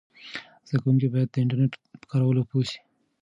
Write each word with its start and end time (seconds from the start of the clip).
زده 0.67 0.77
کوونکي 0.83 1.07
باید 1.13 1.29
د 1.31 1.35
انټرنیټ 1.43 1.73
په 2.01 2.05
کارولو 2.11 2.47
پوه 2.49 2.63
سي. 2.69 2.79